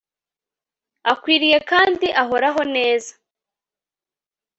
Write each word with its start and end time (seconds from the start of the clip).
akwiriye 1.11 1.57
kandi 1.71 2.07
ahoraho 2.21 2.61
neza 2.75 3.13